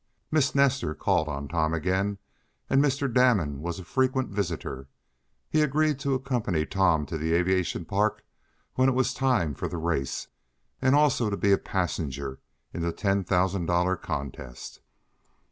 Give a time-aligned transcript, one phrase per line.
[0.31, 2.17] Miss Nestor called on Tom again,
[2.71, 3.07] and Mr.
[3.07, 4.87] Damon was a frequent visitor.
[5.47, 8.23] He agreed to accompany Tom to the aviation park
[8.73, 10.27] when it was time for the race,
[10.81, 12.39] and also to be a passenger
[12.73, 14.81] in the ten thousand dollar contest.